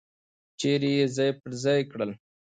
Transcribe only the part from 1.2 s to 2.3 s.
پر ځای کړل.